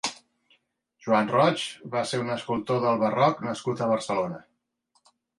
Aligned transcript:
Joan 1.07 1.27
Roig 1.33 1.65
va 1.95 2.01
ser 2.11 2.19
un 2.23 2.31
escultor 2.35 2.79
del 2.85 2.97
barroc 3.03 3.43
nascut 3.49 3.83
a 3.87 3.91
Barcelona. 3.91 4.41